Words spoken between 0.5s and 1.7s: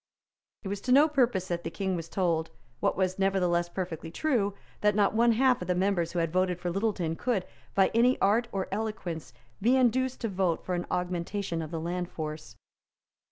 It was to no purpose that the